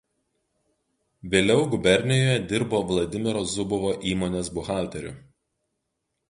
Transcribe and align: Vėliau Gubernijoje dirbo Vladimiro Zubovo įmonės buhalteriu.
Vėliau 1.35 1.67
Gubernijoje 1.73 2.39
dirbo 2.53 2.79
Vladimiro 2.93 3.45
Zubovo 3.53 3.93
įmonės 4.15 4.51
buhalteriu. 4.57 5.15